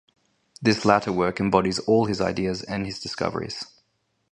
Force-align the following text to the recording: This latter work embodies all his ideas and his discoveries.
This 0.59 0.83
latter 0.83 1.11
work 1.13 1.39
embodies 1.39 1.77
all 1.77 2.05
his 2.07 2.21
ideas 2.21 2.63
and 2.63 2.87
his 2.87 2.99
discoveries. 2.99 3.63